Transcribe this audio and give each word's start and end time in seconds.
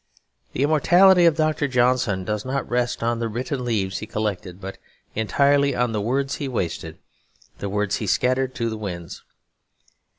The 0.53 0.63
immortality 0.63 1.25
of 1.25 1.37
Dr. 1.37 1.67
Johnson 1.67 2.25
does 2.25 2.43
not 2.43 2.67
rest 2.67 3.03
on 3.03 3.19
the 3.19 3.27
written 3.29 3.63
leaves 3.63 3.99
he 3.99 4.07
collected, 4.07 4.59
but 4.59 4.79
entirely 5.13 5.75
on 5.75 5.91
the 5.91 6.01
words 6.01 6.37
he 6.37 6.47
wasted, 6.47 6.97
the 7.59 7.69
words 7.69 7.97
he 7.97 8.07
scattered 8.07 8.55
to 8.55 8.67
the 8.67 8.77
winds. 8.79 9.21